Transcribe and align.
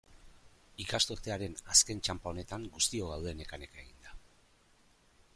Ikasturtearen 0.83 1.57
azken 1.75 2.01
txanpa 2.07 2.31
honetan, 2.31 2.65
guztiok 2.77 3.11
gaude 3.11 3.33
neka-neka 3.43 3.83
eginda. 3.83 4.15